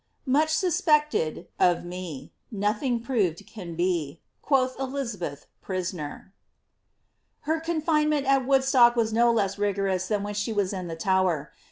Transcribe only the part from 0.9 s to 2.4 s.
8uspected^ of me,